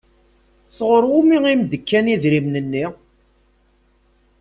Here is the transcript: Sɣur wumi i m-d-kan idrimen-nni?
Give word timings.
Sɣur 0.77 1.03
wumi 1.11 1.37
i 1.51 1.55
m-d-kan 1.59 2.11
idrimen-nni? 2.13 2.85